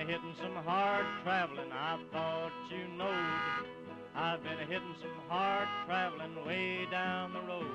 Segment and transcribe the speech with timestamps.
[0.00, 3.66] a hitting some hard traveling, I thought you knowed.
[4.14, 7.66] I've been hitting some hard traveling way down the road.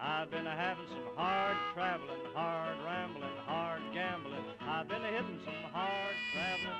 [0.00, 4.44] I've been having some hard traveling, hard rambling, hard gambling.
[4.60, 6.79] I've been hitting some hard traveling,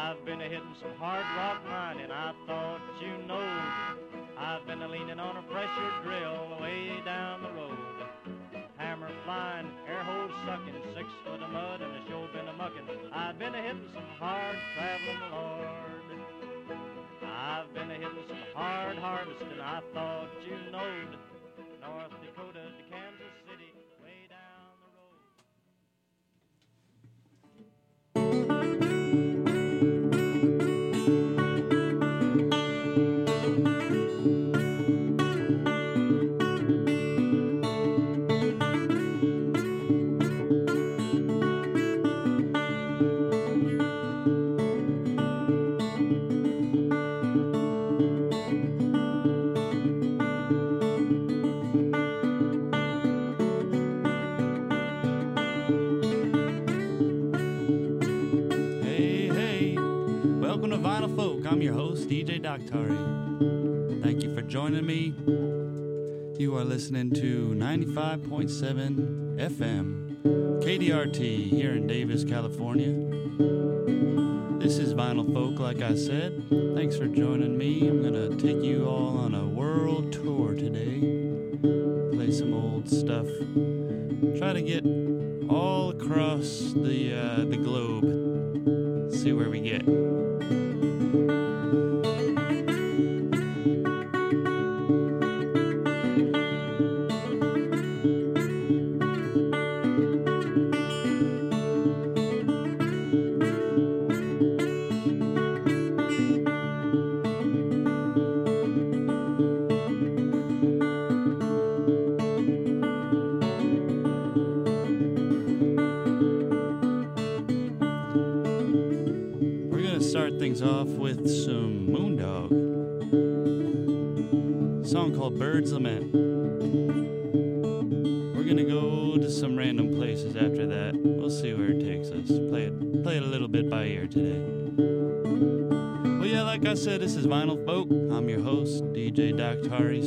[0.00, 4.24] I've been a hitting some hard rock mining, I thought you knowed.
[4.38, 7.76] I've been a leaning on a pressure drill way down the road.
[8.78, 12.88] Hammer flying, air hose sucking, six foot of mud and a show been a mucking.
[13.12, 15.68] I've been a hitting some hard traveling, Lord.
[17.28, 21.12] I've been a hitting some hard harvesting, I thought you knowed.
[21.84, 23.19] North Dakota to Kansas
[61.16, 61.46] Folk.
[61.46, 64.02] I'm your host, DJ Doctari.
[64.02, 65.14] Thank you for joining me.
[66.38, 70.22] You are listening to 95.7 FM,
[70.62, 72.92] KDRT, here in Davis, California.
[74.58, 76.44] This is Vinyl Folk, like I said.
[76.74, 77.88] Thanks for joining me.
[77.88, 81.00] I'm going to take you all on a world tour today,
[82.16, 83.26] play some old stuff,
[84.38, 84.84] try to get
[85.48, 88.30] all across the, uh, the globe
[89.20, 89.99] see where we get.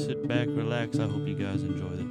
[0.04, 1.00] Sit back, relax.
[1.00, 2.03] I hope you guys enjoy the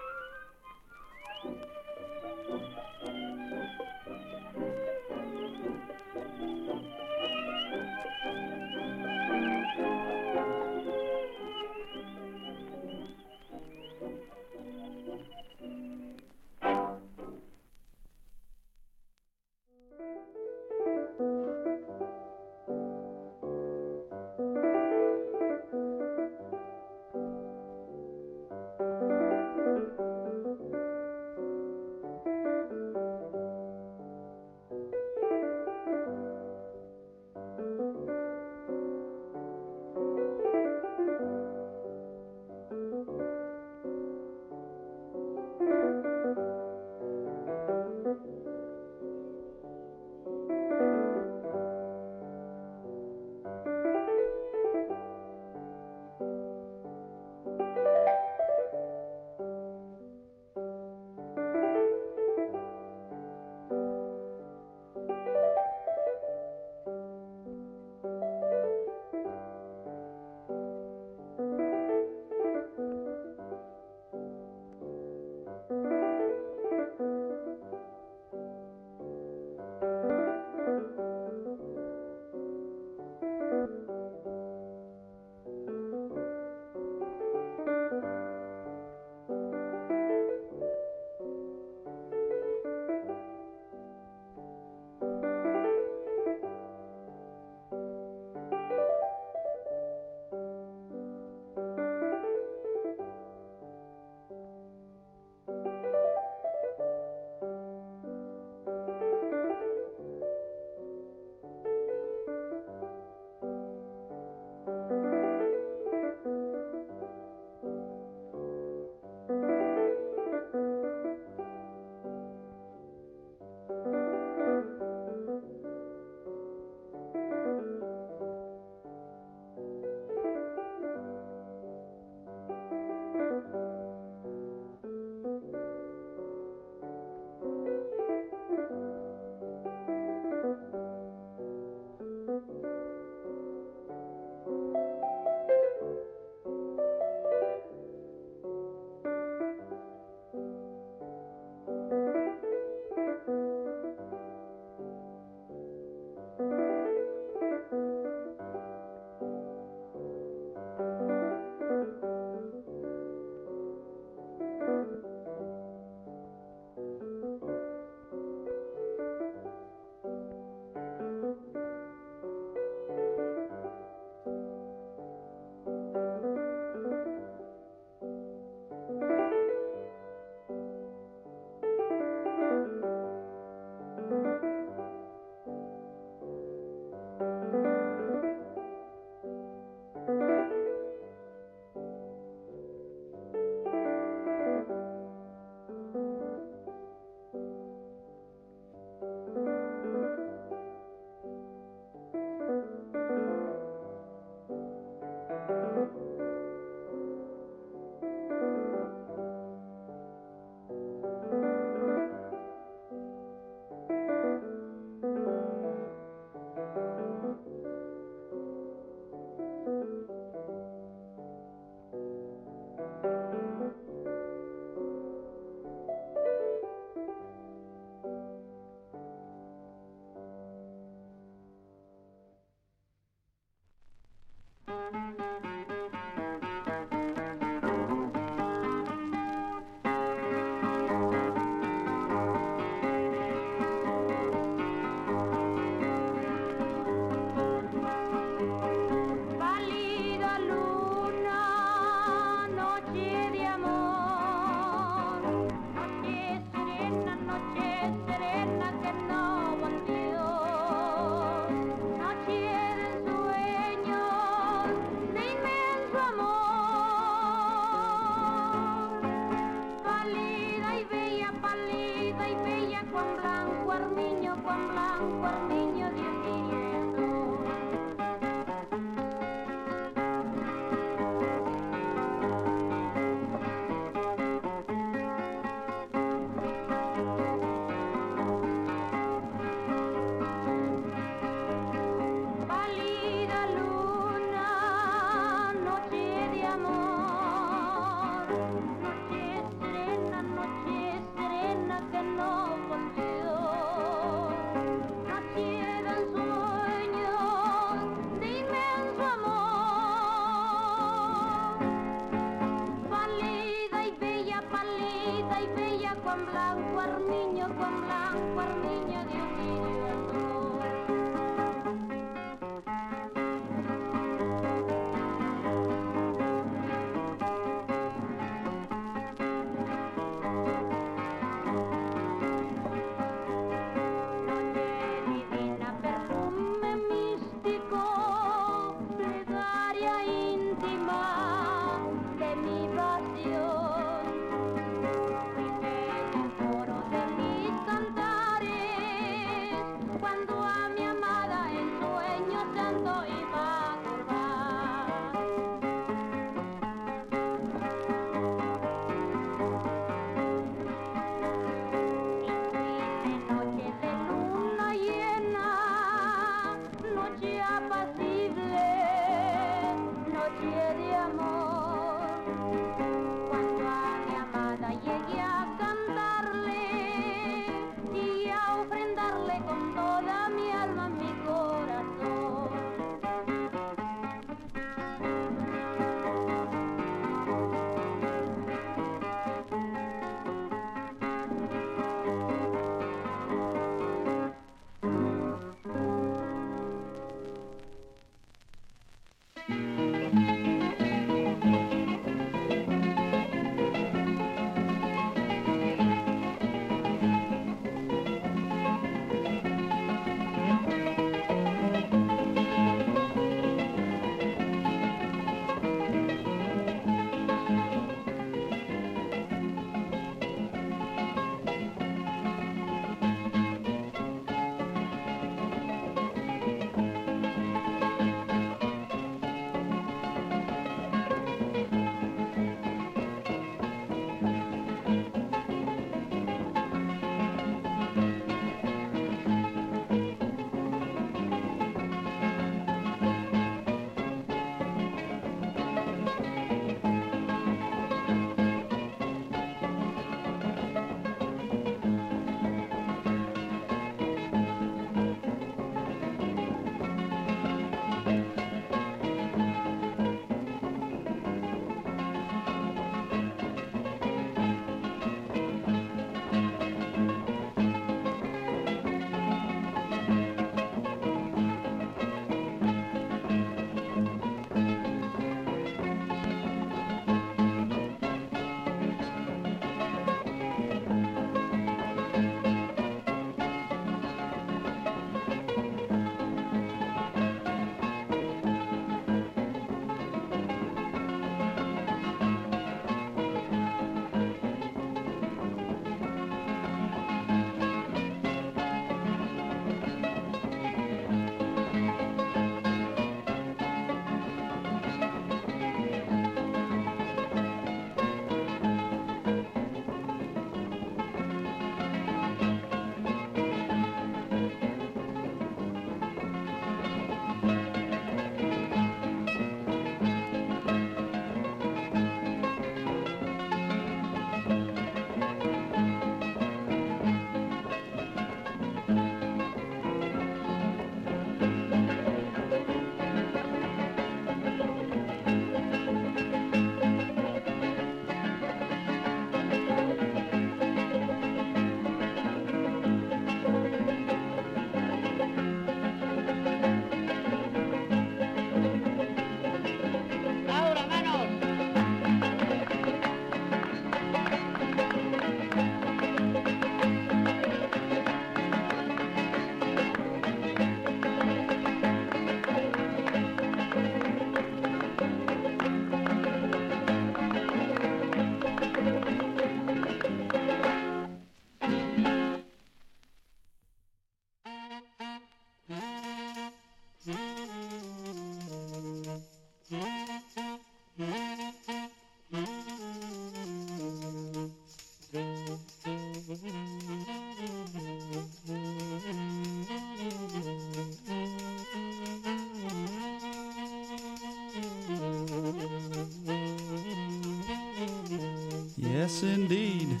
[599.06, 600.00] Yes, indeed.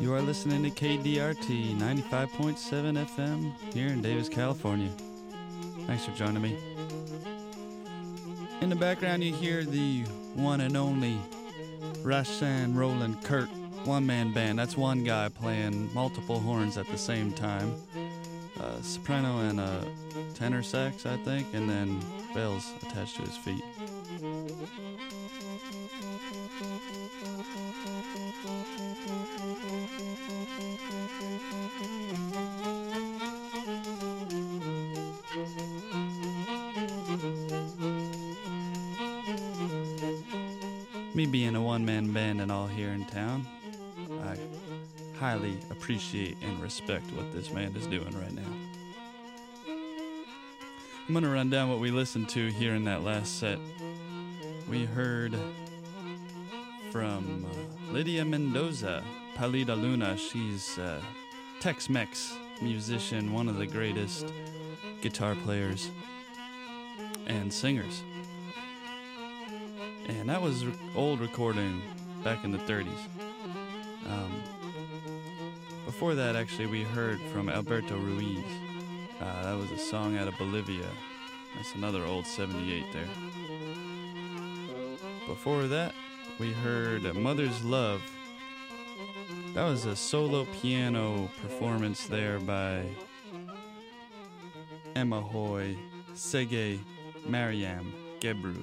[0.00, 4.90] You are listening to KDRT 95.7 FM here in Davis, California.
[5.86, 6.58] Thanks for joining me.
[8.60, 10.02] In the background, you hear the
[10.34, 11.16] one and only
[12.02, 13.48] Rahsaan Roland Kirk
[13.84, 14.58] one man band.
[14.58, 17.72] That's one guy playing multiple horns at the same time.
[18.60, 19.84] Uh, soprano and a
[20.34, 22.00] tenor sax, I think, and then
[22.34, 23.62] bells attached to his feet.
[45.86, 48.42] Appreciate and respect what this man is doing right now.
[49.68, 53.60] I'm going to run down what we listened to here in that last set.
[54.68, 55.38] We heard
[56.90, 59.04] from uh, Lydia Mendoza,
[59.36, 60.16] Palida Luna.
[60.16, 61.00] She's a
[61.60, 64.32] Tex Mex musician, one of the greatest
[65.02, 65.88] guitar players
[67.28, 68.02] and singers.
[70.08, 70.64] And that was
[70.96, 71.80] old recording
[72.24, 72.88] back in the 30s.
[74.08, 74.42] Um,
[75.96, 78.44] before that, actually, we heard from Alberto Ruiz.
[79.18, 80.90] Uh, that was a song out of Bolivia.
[81.54, 83.08] That's another old 78 there.
[85.26, 85.94] Before that,
[86.38, 88.02] we heard Mother's Love.
[89.54, 92.82] That was a solo piano performance there by
[94.94, 95.78] Emma Hoy
[96.12, 96.78] Sege
[97.26, 98.62] Mariam Gebru.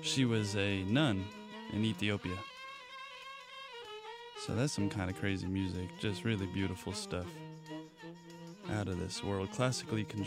[0.00, 1.24] She was a nun
[1.72, 2.36] in Ethiopia.
[4.46, 7.26] So that's some kind of crazy music, just really beautiful stuff.
[8.70, 10.24] Out of this world, classically con-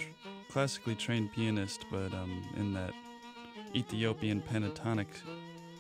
[0.51, 2.91] classically trained pianist, but um, in that
[3.73, 5.07] Ethiopian pentatonic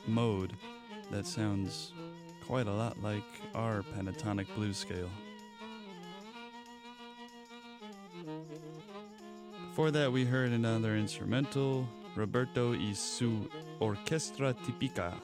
[0.07, 0.53] mode
[1.11, 1.91] that sounds
[2.47, 3.25] quite a lot like
[3.55, 5.09] our pentatonic blues scale.
[9.67, 13.49] Before that, we heard another instrumental, Roberto y su
[13.81, 15.19] Orquestra Típica.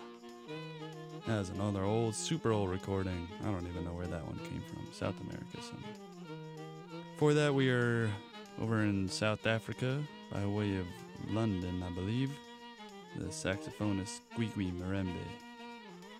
[1.28, 3.28] That was another old, super old recording.
[3.44, 4.86] I don't even know where that one came from.
[4.92, 5.96] South America somewhere.
[7.14, 8.12] Before that, we are
[8.62, 10.86] over in South Africa by way of
[11.30, 12.30] London, I believe.
[13.18, 15.16] The saxophonist Gwigwi Mrwebi.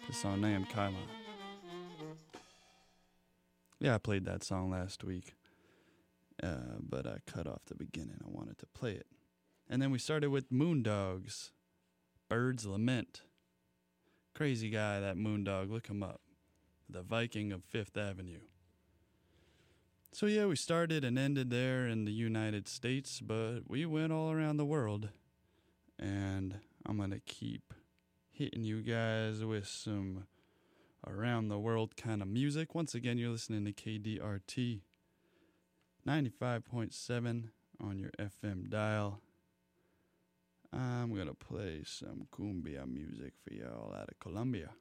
[0.08, 0.96] The song named Kaima.
[3.80, 5.36] Yeah, I played that song last week.
[6.42, 8.18] Uh, but I cut off the beginning.
[8.26, 9.06] I wanted to play it.
[9.70, 11.52] And then we started with Moondog's.
[12.28, 13.22] Bird's Lament.
[14.36, 15.72] Crazy guy, that Moondog.
[15.72, 16.20] Look him up.
[16.90, 18.42] The Viking of Fifth Avenue.
[20.12, 24.32] So, yeah, we started and ended there in the United States, but we went all
[24.32, 25.10] around the world.
[25.98, 27.74] And I'm going to keep
[28.32, 30.26] hitting you guys with some
[31.08, 32.76] around the world kind of music.
[32.76, 34.82] Once again, you're listening to KDRT
[36.06, 37.44] 95.7
[37.80, 39.22] on your FM dial.
[40.76, 44.72] I'm going to play some cumbia music for y'all out of Colombia.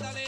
[0.00, 0.27] Mátale.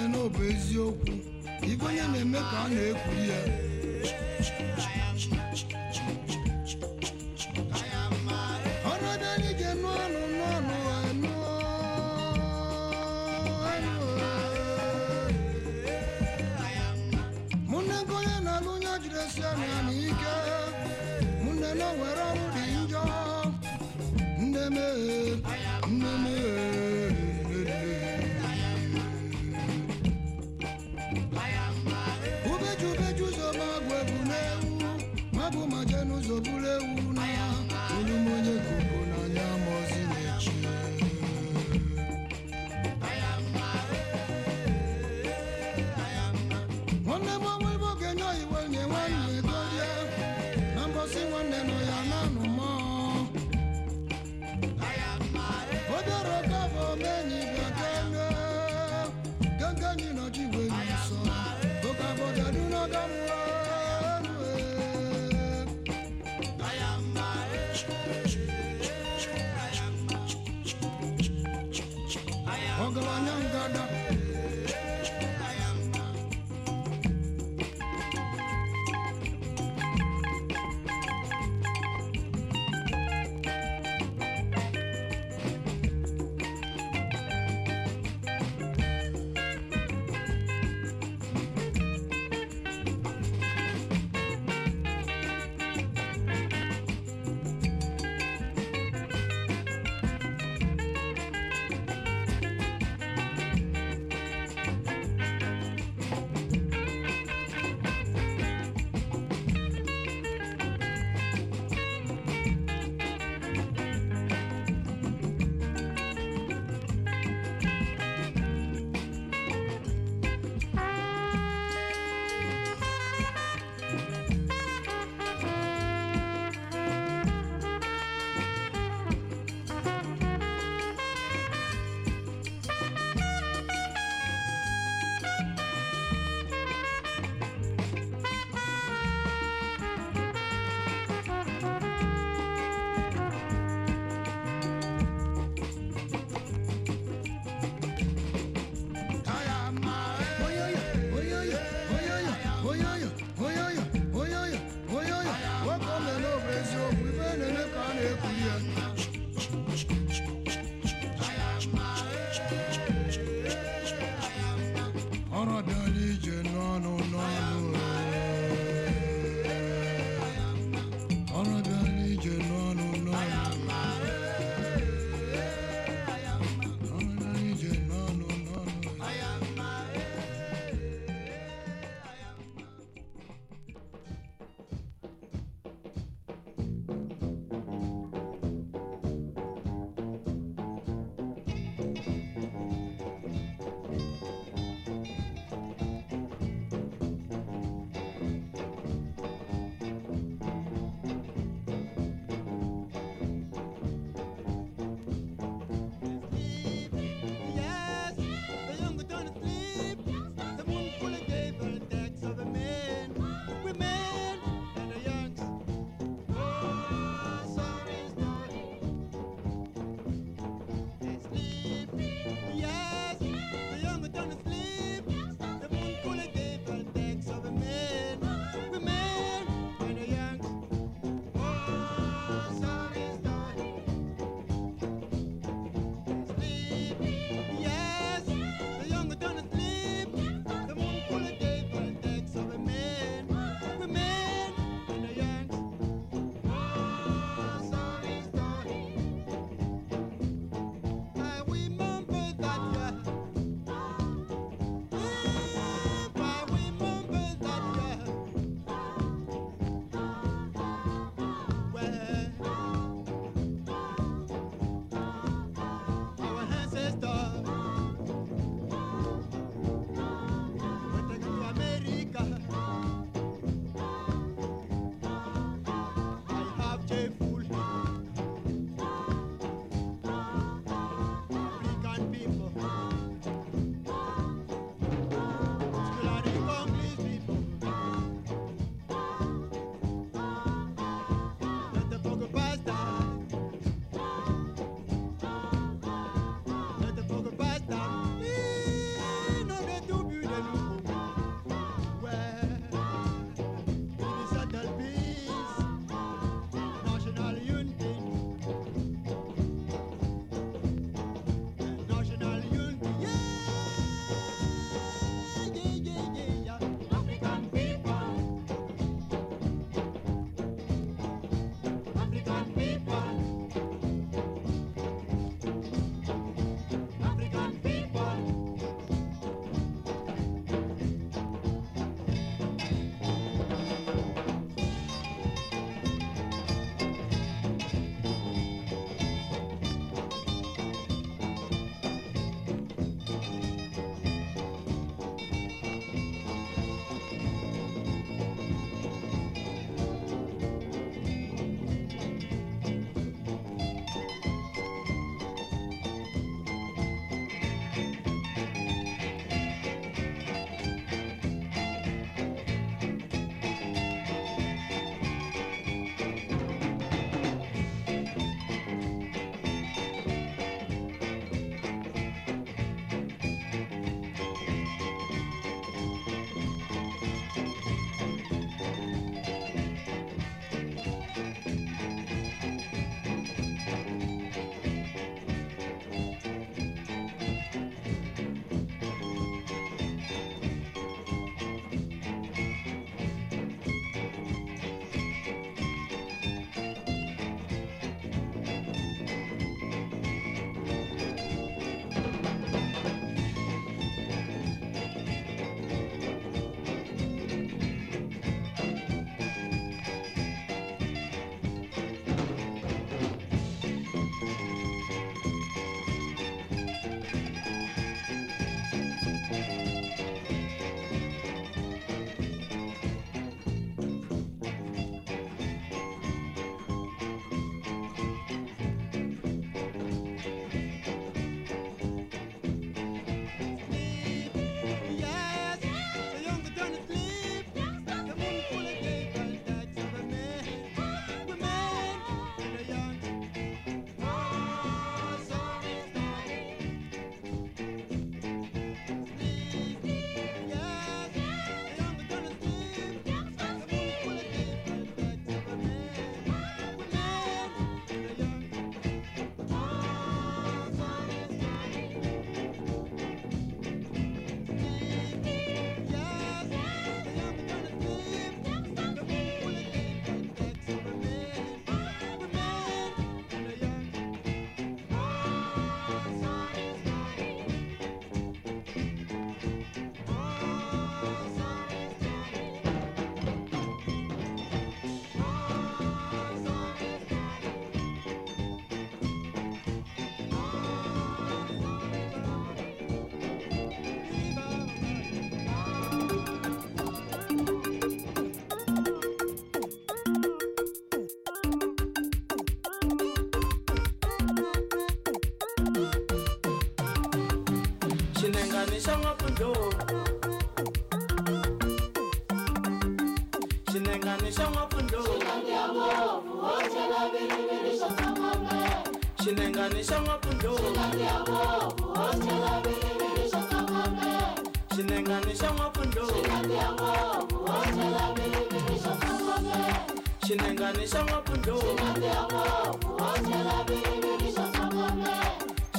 [0.00, 1.12] I ọ bụ eziokwu
[2.12, 3.38] na-eme ka a na-ekwu ya.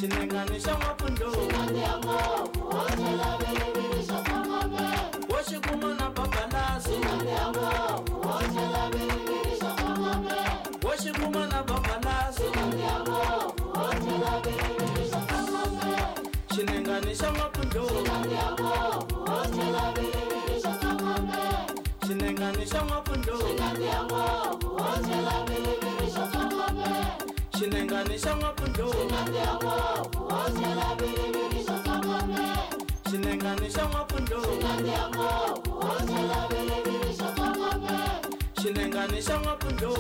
[0.02, 1.42] Xinengani xa n'wapundlo wo
[33.72, 34.40] xinengani xa n'wapundlo
[38.62, 39.92] xinengani xa n'wapundlo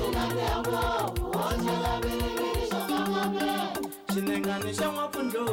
[4.13, 5.43] xinengani xa n'wapundlo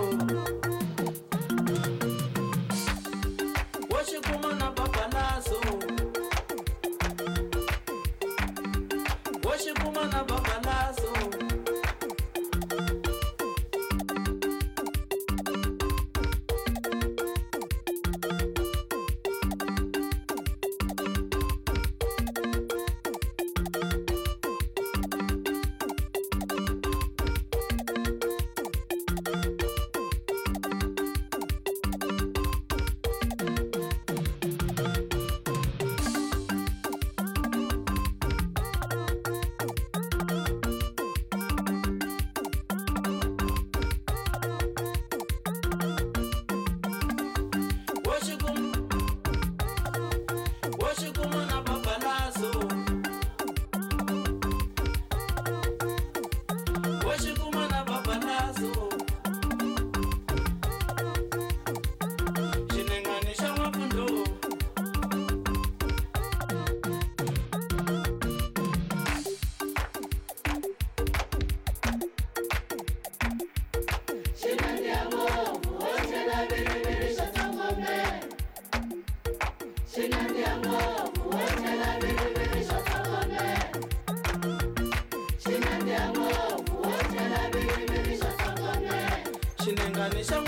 [90.18, 90.47] xinengani xa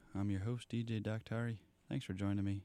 [0.13, 1.57] I'm your host, DJ Doctari.
[1.87, 2.63] Thanks for joining me.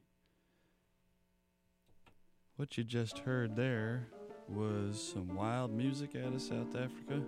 [2.57, 4.09] What you just heard there
[4.49, 7.23] was some wild music out of South Africa.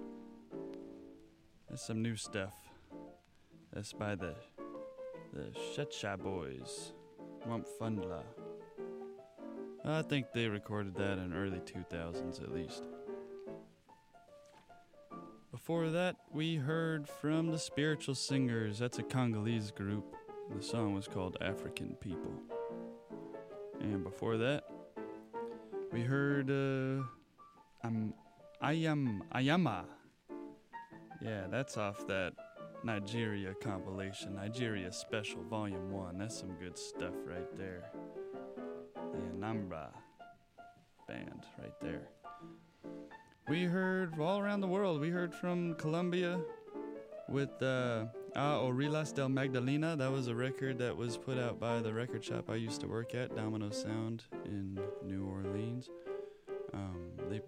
[1.70, 2.54] That's some new stuff.
[3.72, 4.34] That's by the
[5.32, 6.92] the Tshetsha Boys,
[7.46, 8.22] Nwampfundla.
[9.84, 12.82] I think they recorded that in early 2000s at least.
[15.58, 18.78] Before that, we heard from the Spiritual Singers.
[18.78, 20.14] That's a Congolese group.
[20.54, 22.32] The song was called African People.
[23.80, 24.62] And before that,
[25.92, 27.02] we heard uh,
[27.84, 28.14] um,
[28.62, 29.84] Ayam Ayama.
[31.20, 32.34] Yeah, that's off that
[32.84, 36.18] Nigeria compilation, Nigeria Special Volume 1.
[36.18, 37.90] That's some good stuff right there.
[38.94, 39.88] The Anambra
[41.08, 42.08] band right there.
[43.48, 45.00] We heard all around the world.
[45.00, 46.38] We heard from Colombia
[47.30, 48.04] with uh,
[48.36, 49.96] Ah Orillas del Magdalena.
[49.96, 52.86] That was a record that was put out by the record shop I used to
[52.86, 55.88] work at, Domino Sound in New Orleans.
[56.74, 57.40] Um, they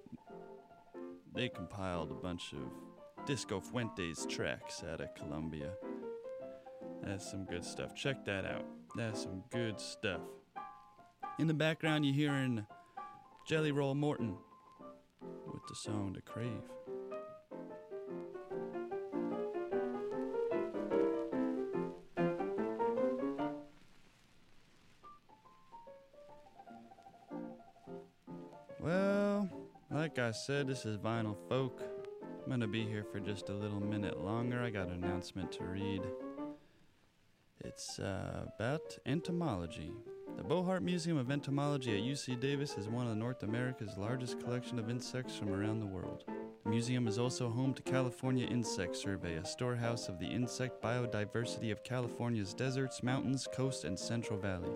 [1.34, 5.72] they compiled a bunch of Disco Fuentes tracks out of Colombia.
[7.02, 7.94] That's some good stuff.
[7.94, 8.64] Check that out.
[8.96, 10.22] That's some good stuff.
[11.38, 12.64] In the background, you're hearing
[13.46, 14.38] Jelly Roll Morton
[15.70, 16.50] the song The Crave.
[28.80, 29.48] Well,
[29.92, 31.80] like I said, this is Vinyl Folk.
[32.44, 34.60] I'm to be here for just a little minute longer.
[34.60, 36.02] I got an announcement to read.
[37.60, 39.92] It's uh, about entomology.
[40.40, 44.78] The Bohart Museum of Entomology at UC Davis is one of North America's largest collection
[44.78, 46.24] of insects from around the world.
[46.64, 51.70] The museum is also home to California Insect Survey, a storehouse of the insect biodiversity
[51.70, 54.72] of California's deserts, mountains, coast, and Central Valley.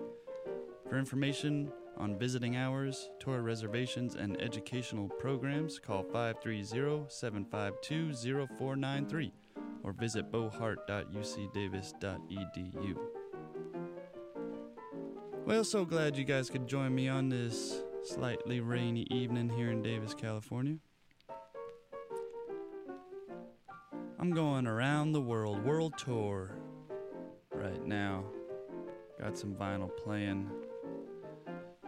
[0.87, 9.33] For information on visiting hours, tour reservations, and educational programs, call 530 752 0493
[9.81, 13.14] or visit bohart.ucdavis.edu.
[15.45, 19.83] Well, so glad you guys could join me on this slightly rainy evening here in
[19.83, 20.77] Davis, California.
[24.17, 26.57] I'm going around the world, world tour,
[27.53, 28.23] right now.
[29.19, 30.49] Got some vinyl playing.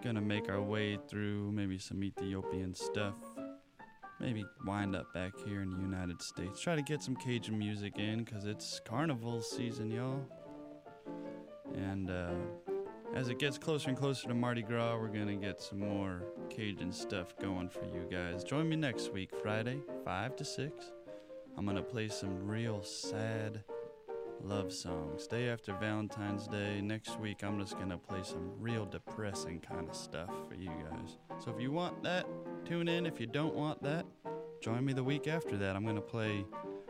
[0.03, 3.15] Gonna make our way through maybe some Ethiopian stuff.
[4.19, 6.61] Maybe wind up back here in the United States.
[6.61, 10.21] Try to get some Cajun music in, because it's carnival season, y'all.
[11.73, 12.35] And, uh,
[13.13, 16.23] as it gets closer and closer to Mardi Gras, we're going to get some more
[16.49, 18.43] Cajun stuff going for you guys.
[18.43, 20.91] Join me next week, Friday, 5 to 6.
[21.57, 23.63] I'm going to play some real sad
[24.41, 25.25] love songs.
[25.27, 29.89] Day after Valentine's Day, next week, I'm just going to play some real depressing kind
[29.89, 31.17] of stuff for you guys.
[31.39, 32.27] So if you want that,
[32.65, 33.05] tune in.
[33.05, 34.05] If you don't want that,
[34.61, 35.75] join me the week after that.
[35.75, 36.45] I'm going to play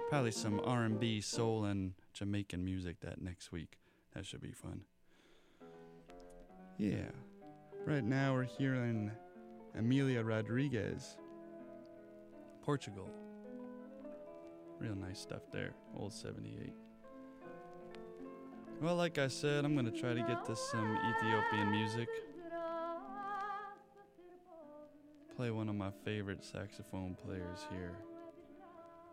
[0.09, 3.77] probably some R&B, soul, and Jamaican music that next week.
[4.13, 4.81] That should be fun.
[6.77, 7.09] Yeah.
[7.85, 9.11] Right now we're here in
[9.75, 11.17] Amália Rodrigues,
[12.61, 13.09] Portugal.
[14.79, 15.73] Real nice stuff there.
[15.95, 16.71] Old 78.
[18.79, 22.07] Well, like I said, I'm to try to get to some Ethiopian music.
[25.35, 27.95] Play one of my favorite saxophone players here.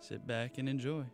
[0.01, 1.05] Sit back and enjoy.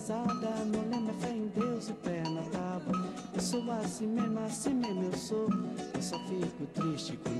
[0.00, 3.06] pesada, meu lema fé em Deus e pé na tábua.
[3.34, 5.48] Eu sou assim mesmo, assim mesmo eu sou.
[5.94, 7.39] Eu só fico triste com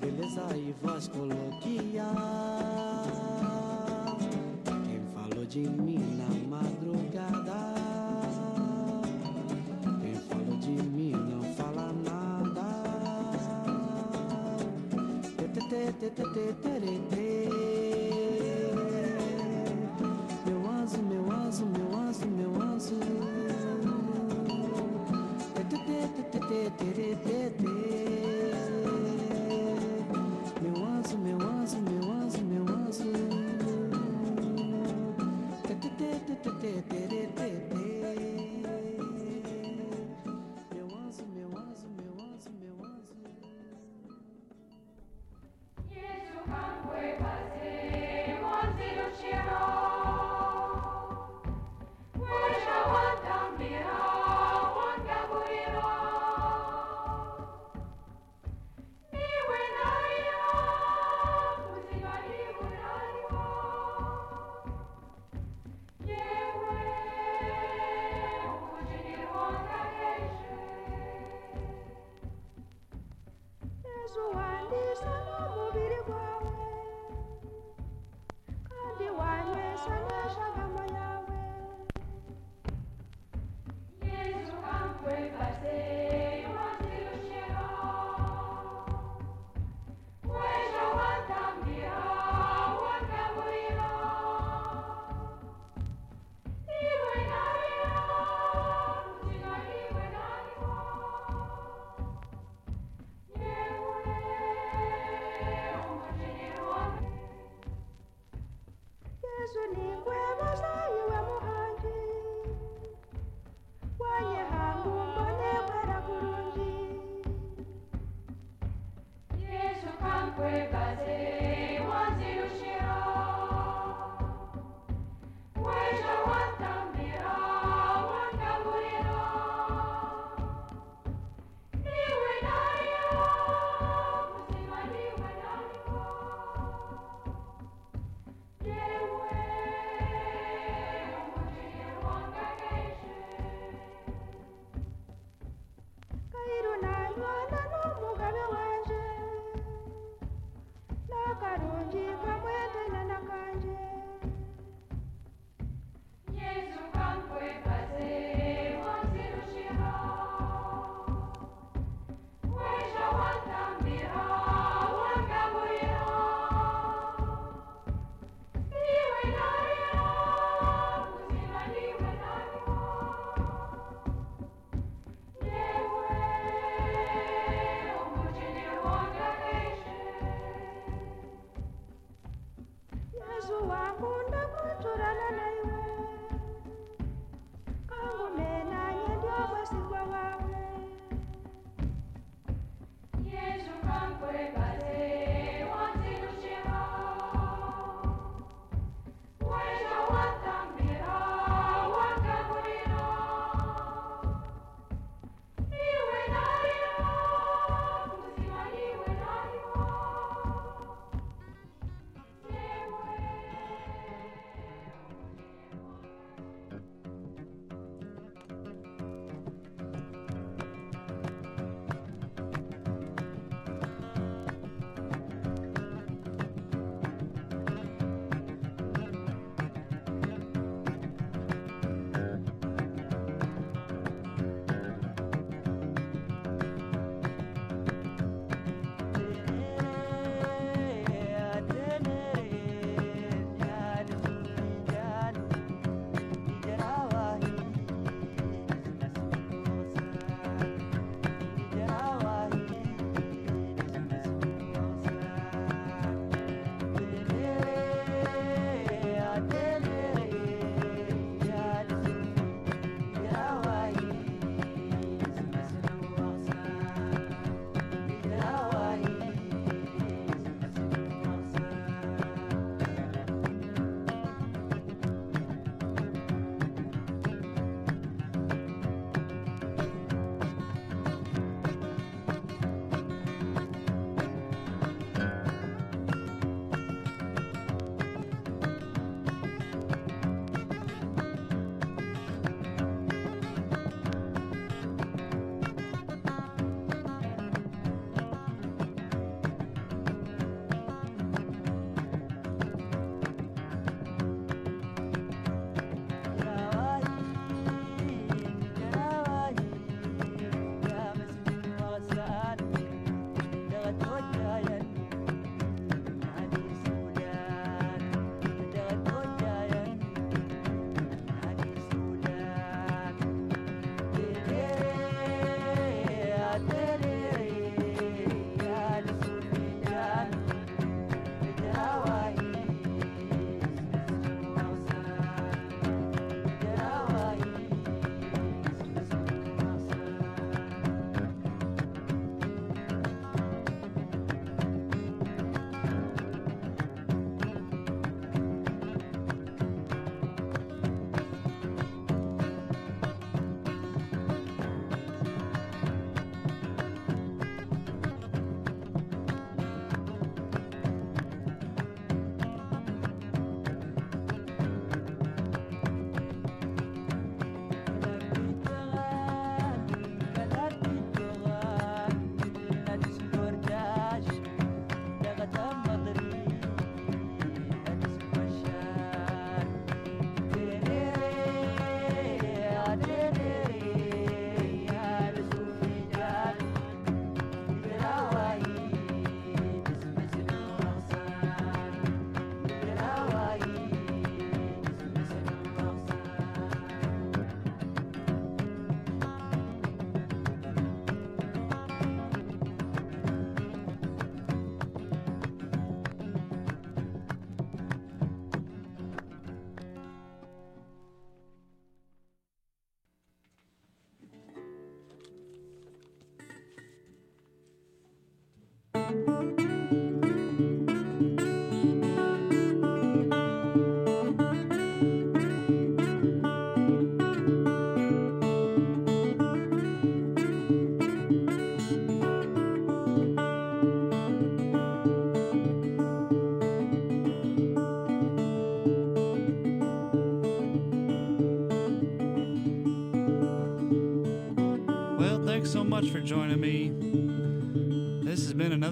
[0.00, 2.14] beleza e voz coloquial.
[4.84, 7.74] Quem falou de mim na madrugada?
[10.00, 12.66] Quem falou de mim não fala nada.
[15.36, 16.99] Tê, tê, tê, tê, tê, tê,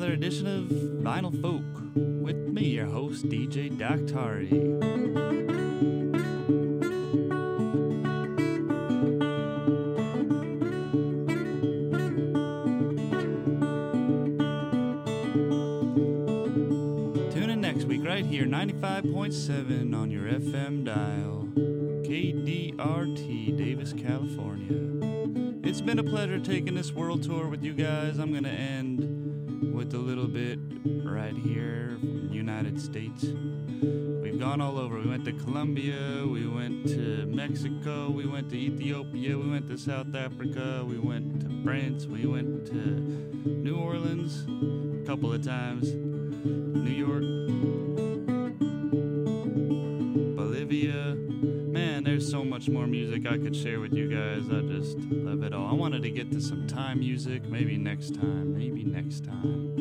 [0.09, 0.65] another edition of
[1.05, 1.63] Vinyl Folk
[2.25, 4.49] with me, your host, DJ Doctari.
[17.31, 21.49] Tune in next week right here, 95.7 on your FM dial.
[22.09, 25.59] KDRT, Davis, California.
[25.69, 28.19] It's been a pleasure taking this world tour with you guys.
[28.19, 29.18] I'm going to end
[29.79, 30.59] with a little bit
[31.05, 33.27] right here from United States.
[34.21, 34.99] We've gone all over.
[34.99, 39.79] We went to Colombia, we went to Mexico, we went to Ethiopia, we went to
[39.79, 42.81] South Africa, we went to France, we went to
[43.49, 44.47] New Orleans
[45.01, 47.23] a couple of times, New York,
[52.59, 54.51] much more music I could share with you guys.
[54.51, 55.69] I just love it all.
[55.69, 57.45] I wanted to get to some time music.
[57.45, 58.53] Maybe next time.
[58.53, 59.77] Maybe next time.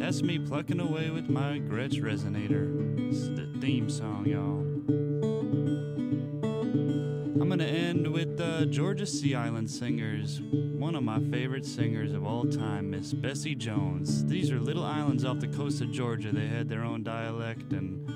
[0.00, 3.08] That's me plucking away with my Gretsch resonator.
[3.08, 4.69] It's the theme song, y'all.
[8.66, 10.40] Georgia Sea Island singers.
[10.40, 14.24] One of my favorite singers of all time, Miss Bessie Jones.
[14.26, 16.30] These are little islands off the coast of Georgia.
[16.32, 18.06] They had their own dialect and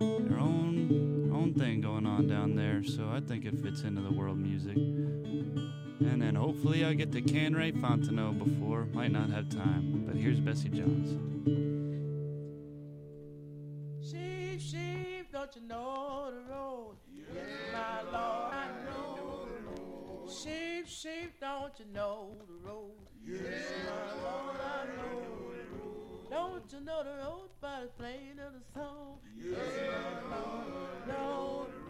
[0.00, 2.82] their own own thing going on down there.
[2.82, 4.76] So I think it fits into the world music.
[4.76, 8.86] And then hopefully I get to Canray Fontenot before.
[8.94, 11.18] Might not have time, but here's Bessie Jones.
[14.00, 16.96] Sheep, sheep, don't you know the road?
[17.12, 18.53] Yes, my Lord,
[20.42, 22.90] Sheep, sheep, don't you know the road?
[23.24, 23.40] Yes,
[23.86, 26.30] my Lord, I know the road.
[26.30, 29.18] Don't you know the road by the playing of the song?
[29.36, 29.56] Yes,
[30.28, 31.83] my Lord, I know the road.